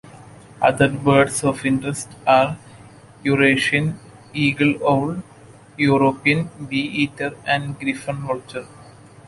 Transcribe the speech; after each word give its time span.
Other 0.63 0.87
birds 0.89 1.43
of 1.43 1.63
interest 1.63 2.09
are 2.25 2.57
Eurasian 3.23 3.99
eagle-owl, 4.33 5.21
European 5.77 6.49
bee-eater 6.67 7.35
and 7.45 7.79
griffon 7.79 8.23
vulture. 8.25 8.65